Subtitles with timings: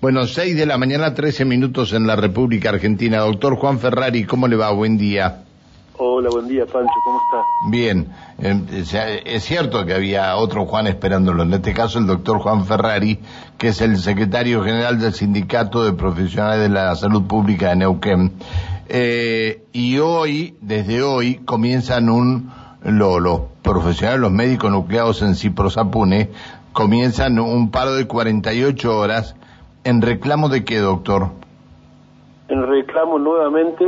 [0.00, 3.18] Bueno, 6 de la mañana, 13 minutos en la República Argentina.
[3.18, 4.70] Doctor Juan Ferrari, ¿cómo le va?
[4.70, 5.42] Buen día.
[5.98, 7.44] Hola, buen día, Pancho, ¿cómo está?
[7.70, 8.08] Bien,
[8.38, 13.18] eh, es cierto que había otro Juan esperándolo, en este caso el doctor Juan Ferrari,
[13.58, 18.32] que es el secretario general del Sindicato de Profesionales de la Salud Pública de Neuquén.
[18.88, 22.50] Eh, y hoy, desde hoy, comienzan un,
[22.82, 26.30] los profesionales, los médicos nucleados en Ciprosapune,
[26.72, 29.36] comienzan un paro de 48 horas
[29.82, 31.28] ¿En reclamo de qué, doctor?
[32.48, 33.84] En reclamo nuevamente,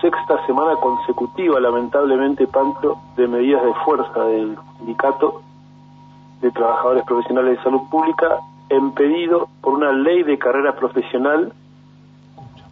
[0.00, 5.42] sexta semana consecutiva, lamentablemente, Pancho, de medidas de fuerza del sindicato
[6.40, 8.38] de trabajadores profesionales de salud pública,
[8.70, 11.52] impedido por una ley de carrera profesional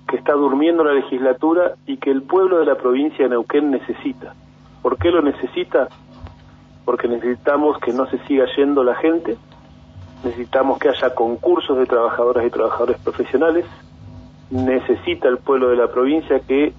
[0.08, 4.34] que está durmiendo la legislatura y que el pueblo de la provincia de Neuquén necesita.
[4.80, 5.88] ¿Por qué lo necesita?
[6.84, 9.36] Porque necesitamos que no se siga yendo la gente,
[10.24, 13.66] necesitamos que haya concursos de trabajadoras y trabajadores profesionales,
[14.50, 16.72] necesita el pueblo de la provincia que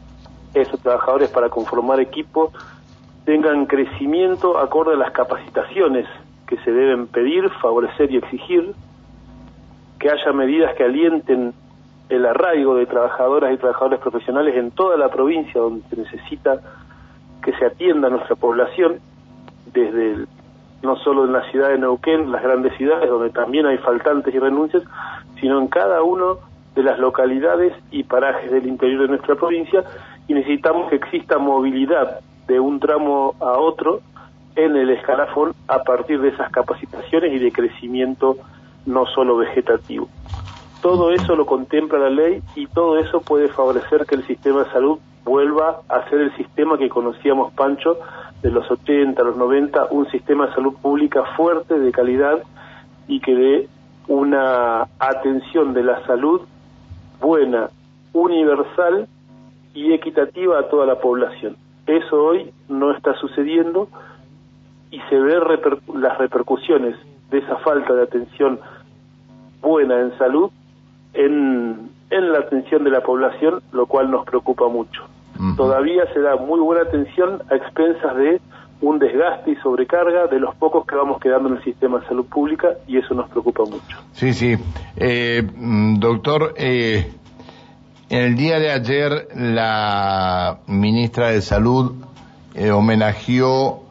[0.53, 2.51] esos trabajadores para conformar equipo
[3.25, 6.07] tengan crecimiento acorde a las capacitaciones
[6.47, 8.73] que se deben pedir, favorecer y exigir,
[9.99, 11.53] que haya medidas que alienten
[12.09, 16.61] el arraigo de trabajadoras y trabajadores profesionales en toda la provincia donde se necesita
[17.41, 18.99] que se atienda a nuestra población,
[19.73, 20.27] desde el
[20.85, 24.39] no solo en la ciudad de Neuquén, las grandes ciudades donde también hay faltantes y
[24.39, 24.83] renuncias,
[25.39, 26.37] sino en cada uno
[26.75, 29.83] de las localidades y parajes del interior de nuestra provincia
[30.27, 34.01] y necesitamos que exista movilidad de un tramo a otro
[34.55, 38.37] en el escalafón a partir de esas capacitaciones y de crecimiento
[38.85, 40.07] no solo vegetativo.
[40.81, 44.71] Todo eso lo contempla la ley y todo eso puede favorecer que el sistema de
[44.71, 47.97] salud vuelva a ser el sistema que conocíamos, Pancho,
[48.43, 52.43] de los 80, los 90, un sistema de salud pública fuerte, de calidad
[53.07, 53.67] y que dé
[54.07, 56.41] una atención de la salud
[57.19, 57.69] buena,
[58.13, 59.07] universal
[59.73, 61.57] y equitativa a toda la población.
[61.87, 63.89] Eso hoy no está sucediendo
[64.91, 65.39] y se ve
[65.95, 66.95] las repercusiones
[67.31, 68.59] de esa falta de atención
[69.61, 70.51] buena en salud
[71.13, 75.14] en la atención de la población, lo cual nos preocupa mucho
[75.57, 78.41] todavía se da muy buena atención a expensas de
[78.81, 82.25] un desgaste y sobrecarga de los pocos que vamos quedando en el sistema de salud
[82.25, 83.97] pública y eso nos preocupa mucho.
[84.11, 84.55] Sí, sí.
[84.97, 87.11] Eh, mm, doctor, eh,
[88.09, 91.93] en el día de ayer la ministra de Salud
[92.53, 93.83] eh, homenajeó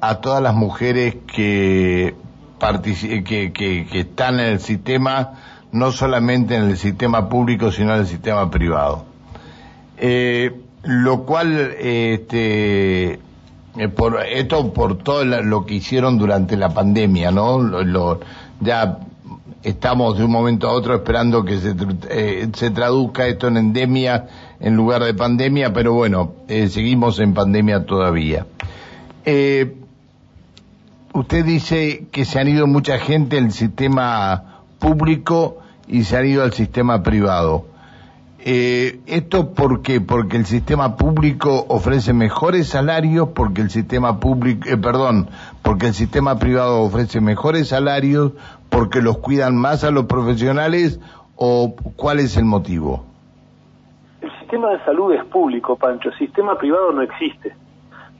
[0.00, 2.14] a todas las mujeres que,
[3.24, 5.32] que, que, que están en el sistema,
[5.72, 9.04] no solamente en el sistema público, sino en el sistema privado.
[9.98, 13.12] Eh, lo cual este
[13.78, 18.20] eh, por esto por todo lo que hicieron durante la pandemia no lo,
[18.60, 18.98] ya
[19.62, 21.74] estamos de un momento a otro esperando que se,
[22.08, 24.28] eh, se traduzca esto en endemia
[24.60, 28.46] en lugar de pandemia pero bueno eh, seguimos en pandemia todavía.
[31.16, 35.56] Usted dice que se han ido mucha gente del sistema público
[35.88, 37.64] y se han ido al sistema privado
[38.38, 40.00] eh, ¿Esto por qué?
[40.00, 45.28] Porque el sistema público ofrece mejores salarios, porque el sistema público, eh, perdón,
[45.62, 48.32] porque el sistema privado ofrece mejores salarios,
[48.68, 51.00] porque los cuidan más a los profesionales
[51.34, 53.04] o cuál es el motivo?
[54.20, 56.10] El sistema de salud es público, Pancho.
[56.10, 57.54] El sistema privado no existe.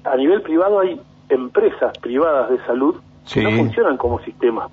[0.04, 2.97] A nivel privado hay empresas privadas de salud
[3.33, 4.69] que no funcionan como sistema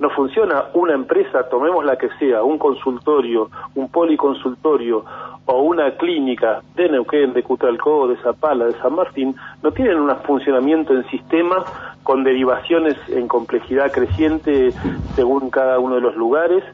[0.00, 5.04] no funciona una empresa, tomemos la que sea, un consultorio, un policonsultorio
[5.44, 10.10] o una clínica de Neuquén, de Cutralcó, de Zapala, de San Martín, no tienen un
[10.24, 11.64] funcionamiento en sistema
[12.02, 14.72] con derivaciones en complejidad creciente
[15.14, 16.64] según cada uno de los lugares,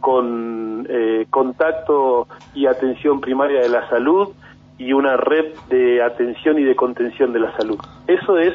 [0.00, 4.30] con eh, contacto y atención primaria de la salud
[4.78, 7.78] y una red de atención y de contención de la salud.
[8.06, 8.54] Eso es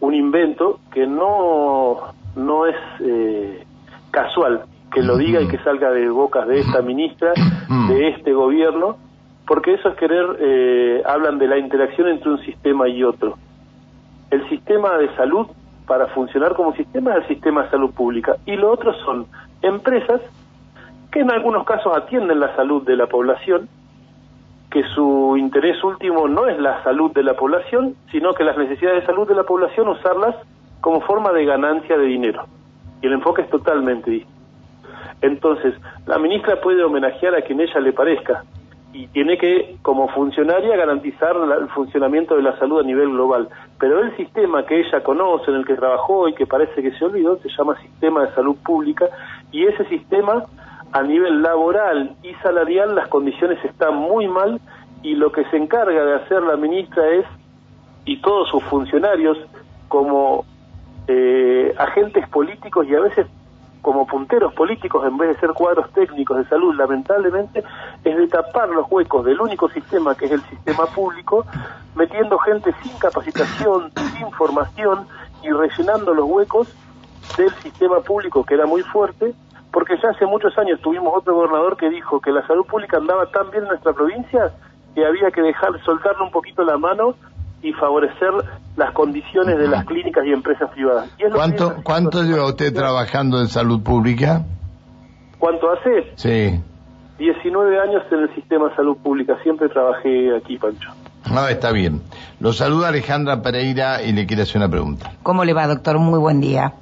[0.00, 1.98] un invento que no
[2.36, 3.64] no es eh,
[4.10, 7.32] casual que lo diga y que salga de bocas de esta ministra,
[7.88, 8.96] de este gobierno,
[9.46, 13.36] porque eso es querer, eh, hablan de la interacción entre un sistema y otro.
[14.30, 15.46] El sistema de salud,
[15.86, 19.26] para funcionar como sistema, es el sistema de salud pública, y lo otro son
[19.62, 20.20] empresas
[21.12, 23.68] que en algunos casos atienden la salud de la población,
[24.70, 29.00] que su interés último no es la salud de la población, sino que las necesidades
[29.00, 30.36] de salud de la población usarlas
[30.80, 32.44] como forma de ganancia de dinero.
[33.02, 34.40] Y el enfoque es totalmente distinto.
[35.22, 35.74] Entonces,
[36.06, 38.44] la ministra puede homenajear a quien ella le parezca
[38.92, 43.48] y tiene que, como funcionaria, garantizar el funcionamiento de la salud a nivel global.
[43.78, 47.04] Pero el sistema que ella conoce, en el que trabajó y que parece que se
[47.04, 49.06] olvidó, se llama Sistema de Salud Pública
[49.52, 50.44] y ese sistema
[50.92, 54.60] a nivel laboral y salarial las condiciones están muy mal
[55.02, 57.26] y lo que se encarga de hacer la ministra es,
[58.04, 59.38] y todos sus funcionarios,
[59.88, 60.44] como
[61.12, 63.26] eh, agentes políticos y a veces
[63.82, 67.64] como punteros políticos en vez de ser cuadros técnicos de salud, lamentablemente,
[68.04, 71.46] es de tapar los huecos del único sistema que es el sistema público,
[71.96, 75.06] metiendo gente sin capacitación, sin formación
[75.42, 76.72] y rellenando los huecos
[77.36, 79.34] del sistema público que era muy fuerte,
[79.72, 83.26] porque ya hace muchos años tuvimos otro gobernador que dijo que la salud pública andaba
[83.26, 84.52] tan bien en nuestra provincia
[84.94, 87.14] que había que dejar soltarle un poquito la mano
[87.62, 88.30] y favorecer
[88.76, 91.10] las condiciones de las clínicas y empresas privadas.
[91.32, 94.44] ¿Cuánto, ¿cuánto lleva usted trabajando en salud pública?
[95.38, 96.12] ¿Cuánto hace?
[96.16, 96.60] Sí.
[97.18, 100.90] 19 años en el sistema de salud pública, siempre trabajé aquí, Pancho.
[101.30, 102.00] No, está bien.
[102.40, 105.12] Lo saluda Alejandra Pereira y le quiere hacer una pregunta.
[105.22, 105.98] ¿Cómo le va, doctor?
[105.98, 106.72] Muy buen día.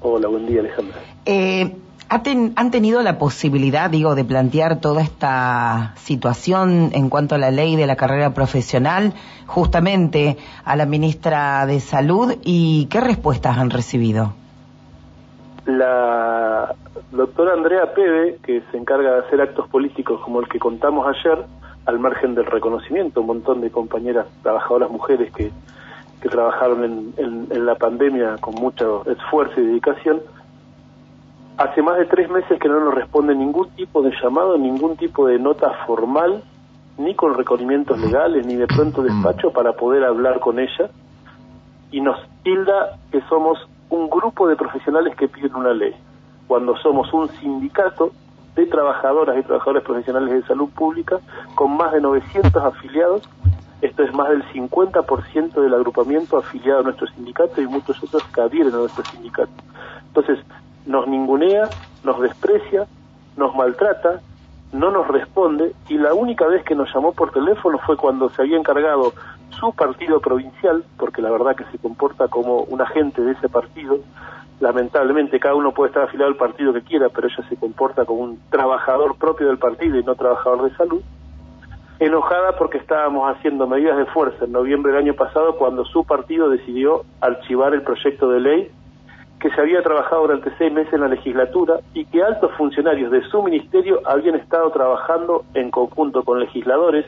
[0.00, 0.98] Hola, buen día, Alejandra.
[1.24, 1.74] Eh,
[2.14, 7.74] ¿Han tenido la posibilidad, digo, de plantear toda esta situación en cuanto a la ley
[7.74, 9.14] de la carrera profesional
[9.46, 14.34] justamente a la ministra de Salud y qué respuestas han recibido?
[15.64, 16.74] La
[17.12, 21.46] doctora Andrea Pebe, que se encarga de hacer actos políticos como el que contamos ayer,
[21.86, 25.50] al margen del reconocimiento, un montón de compañeras trabajadoras mujeres que,
[26.20, 26.84] que trabajaron
[27.16, 30.20] en, en la pandemia con mucho esfuerzo y dedicación,
[31.58, 35.26] Hace más de tres meses que no nos responde ningún tipo de llamado, ningún tipo
[35.26, 36.42] de nota formal,
[36.96, 39.04] ni con reconocimientos legales, ni de pronto mm.
[39.04, 40.90] despacho para poder hablar con ella.
[41.90, 43.58] Y nos tilda que somos
[43.90, 45.94] un grupo de profesionales que piden una ley,
[46.46, 48.12] cuando somos un sindicato
[48.54, 51.18] de trabajadoras y trabajadores profesionales de salud pública
[51.54, 53.28] con más de 900 afiliados.
[53.82, 58.40] Esto es más del 50% del agrupamiento afiliado a nuestro sindicato y muchos otros que
[58.40, 59.50] adhieren a nuestro sindicato.
[60.06, 60.38] Entonces,
[60.86, 61.68] nos ningunea,
[62.04, 62.86] nos desprecia,
[63.36, 64.20] nos maltrata,
[64.72, 68.42] no nos responde y la única vez que nos llamó por teléfono fue cuando se
[68.42, 69.12] había encargado
[69.50, 73.98] su partido provincial, porque la verdad que se comporta como un agente de ese partido,
[74.60, 78.20] lamentablemente cada uno puede estar afiliado al partido que quiera, pero ella se comporta como
[78.20, 81.02] un trabajador propio del partido y no trabajador de salud,
[81.98, 86.48] enojada porque estábamos haciendo medidas de fuerza en noviembre del año pasado cuando su partido
[86.48, 88.70] decidió archivar el proyecto de ley
[89.42, 93.22] que se había trabajado durante seis meses en la legislatura y que altos funcionarios de
[93.28, 97.04] su ministerio habían estado trabajando en conjunto con legisladores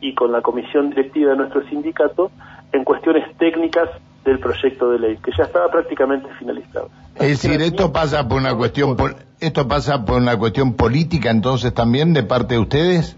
[0.00, 2.30] y con la comisión directiva de nuestro sindicato
[2.72, 3.90] en cuestiones técnicas
[4.24, 6.88] del proyecto de ley, que ya estaba prácticamente finalizado.
[7.16, 8.96] Es decir, esto pasa por una cuestión
[9.40, 13.16] esto pasa por una cuestión política entonces también de parte de ustedes?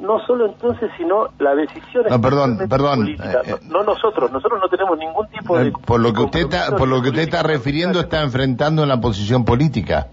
[0.00, 3.42] No solo entonces, sino la decisión no, perdón, perdón, política.
[3.44, 5.68] Eh, no, nosotros, nosotros no tenemos ningún tipo de...
[5.68, 8.88] Eh, por lo que usted está, por lo que usted está refiriendo, está enfrentando en
[8.88, 10.08] la posición política.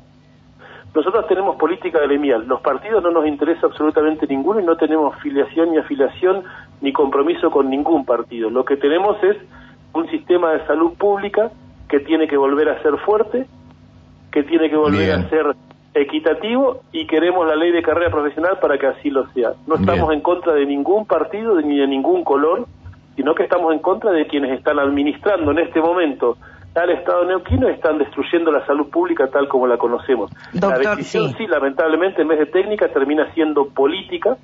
[0.95, 2.45] Nosotros tenemos política gremial.
[2.47, 6.43] Los partidos no nos interesa absolutamente ninguno y no tenemos filiación ni afiliación
[6.81, 8.49] ni compromiso con ningún partido.
[8.49, 9.37] Lo que tenemos es
[9.93, 11.51] un sistema de salud pública
[11.89, 13.47] que tiene que volver a ser fuerte,
[14.31, 15.55] que tiene que volver a ser
[15.93, 19.53] equitativo y queremos la ley de carrera profesional para que así lo sea.
[19.67, 22.65] No estamos en contra de ningún partido ni de ningún color,
[23.15, 26.37] sino que estamos en contra de quienes están administrando en este momento
[26.75, 30.31] al Estado neuquino y están destruyendo la salud pública tal como la conocemos.
[30.53, 31.45] la decisión sí.
[31.45, 34.37] lamentablemente, en vez de técnica, termina siendo política,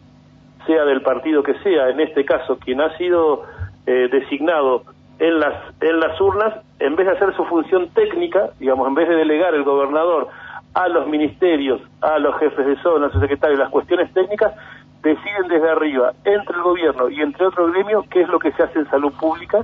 [0.68, 3.44] sea del partido que sea, en este caso, quien ha sido
[3.88, 4.84] eh, designado
[5.18, 9.10] en las, en las urnas, en vez de hacer su función técnica, digamos, en vez
[9.10, 10.28] de delegar el gobernador
[10.74, 14.54] a los ministerios, a los jefes de zona, a sus secretarios, las cuestiones técnicas,
[15.02, 18.64] deciden desde arriba, entre el gobierno y entre otro gremio, qué es lo que se
[18.64, 19.64] hace en salud pública,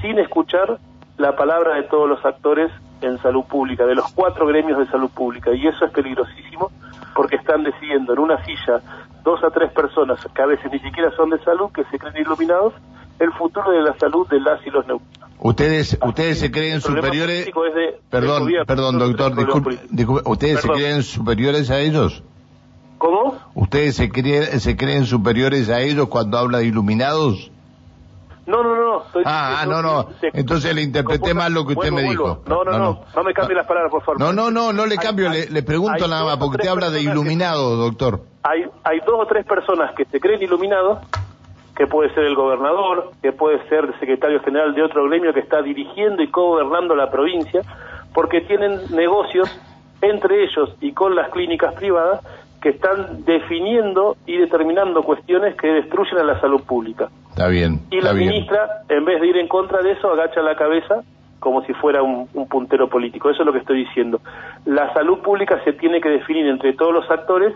[0.00, 0.78] sin escuchar
[1.16, 2.70] la palabra de todos los actores
[3.00, 5.52] en salud pública, de los cuatro gremios de salud pública.
[5.52, 6.70] Y eso es peligrosísimo
[7.14, 8.80] porque están decidiendo en una silla
[9.22, 12.16] dos a tres personas, que a veces ni siquiera son de salud, que se creen
[12.18, 12.74] iluminados,
[13.18, 15.23] el futuro de la salud de las y los neuquinos.
[15.44, 17.50] Ustedes, ustedes se creen superiores.
[18.08, 19.78] perdón, perdón, doctor, disculpe,
[20.24, 22.22] ¿ustedes se creen superiores a ellos?
[22.96, 23.36] ¿Cómo?
[23.52, 27.50] ¿Ustedes se creen, se creen superiores a ellos cuando habla de iluminados?
[28.46, 29.02] No, no, no.
[29.26, 30.08] ah, ah no, no.
[30.32, 32.42] Entonces le interpreté mal lo que usted me dijo.
[32.46, 34.18] No, no, no, no, me cambie las palabras, por favor.
[34.18, 37.78] No, no, no, no le cambio, le, pregunto nada más, porque usted habla de iluminados,
[37.78, 38.22] doctor.
[38.44, 41.00] Hay, hay dos o tres personas que se creen iluminados
[41.76, 45.40] que puede ser el gobernador, que puede ser el secretario general de otro gremio que
[45.40, 47.62] está dirigiendo y gobernando la provincia,
[48.12, 49.48] porque tienen negocios
[50.00, 52.20] entre ellos y con las clínicas privadas
[52.60, 57.10] que están definiendo y determinando cuestiones que destruyen a la salud pública.
[57.30, 57.80] Está bien.
[57.90, 61.02] Y la ministra, en vez de ir en contra de eso, agacha la cabeza
[61.40, 63.28] como si fuera un, un, puntero político.
[63.28, 64.18] Eso es lo que estoy diciendo.
[64.64, 67.54] La salud pública se tiene que definir entre todos los actores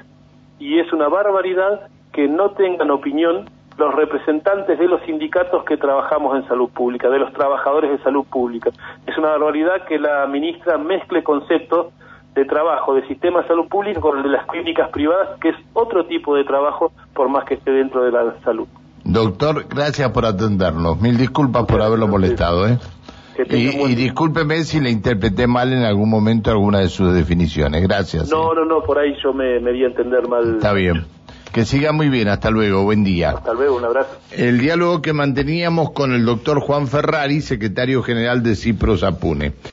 [0.59, 3.49] y es una barbaridad que no tengan opinión
[3.79, 8.25] los representantes de los sindicatos que trabajamos en salud pública, de los trabajadores de salud
[8.25, 8.71] pública.
[9.07, 11.93] Es una barbaridad que la ministra mezcle conceptos
[12.35, 15.57] de trabajo de sistema de salud pública con el de las clínicas privadas, que es
[15.73, 18.67] otro tipo de trabajo, por más que esté dentro de la salud.
[19.05, 21.01] Doctor, gracias por atendernos.
[21.01, 22.79] Mil disculpas por haberlo molestado, ¿eh?
[23.49, 27.81] Y, y, discúlpeme si le interpreté mal en algún momento alguna de sus definiciones.
[27.85, 28.29] Gracias.
[28.29, 28.57] No, ¿eh?
[28.57, 30.57] no, no, por ahí yo me, me di a entender mal.
[30.57, 31.07] Está bien.
[31.53, 33.31] Que siga muy bien, hasta luego, buen día.
[33.31, 34.11] Hasta luego, un abrazo.
[34.31, 39.53] El diálogo que manteníamos con el doctor Juan Ferrari, secretario general de Cipro Apune.